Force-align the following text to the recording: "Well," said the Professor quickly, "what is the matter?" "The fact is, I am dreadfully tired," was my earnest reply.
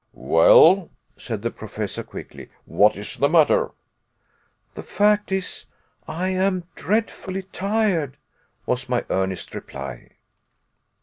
"Well," 0.13 0.89
said 1.15 1.43
the 1.43 1.51
Professor 1.51 2.01
quickly, 2.01 2.49
"what 2.65 2.97
is 2.97 3.17
the 3.17 3.29
matter?" 3.29 3.69
"The 4.73 4.81
fact 4.81 5.31
is, 5.31 5.67
I 6.07 6.29
am 6.29 6.63
dreadfully 6.73 7.43
tired," 7.43 8.17
was 8.65 8.89
my 8.89 9.05
earnest 9.11 9.53
reply. 9.53 10.13